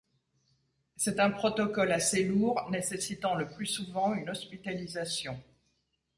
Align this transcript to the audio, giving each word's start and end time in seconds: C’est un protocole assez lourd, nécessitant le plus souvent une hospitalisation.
C’est 0.95 1.19
un 1.19 1.29
protocole 1.29 1.91
assez 1.91 2.23
lourd, 2.23 2.71
nécessitant 2.71 3.35
le 3.35 3.47
plus 3.47 3.67
souvent 3.67 4.15
une 4.15 4.31
hospitalisation. 4.31 5.39